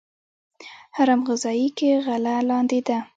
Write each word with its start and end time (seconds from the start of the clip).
هرم 0.97 1.19
غذایی 1.27 1.67
کې 1.77 1.89
غله 2.05 2.35
لاندې 2.49 2.79
ده. 2.87 2.97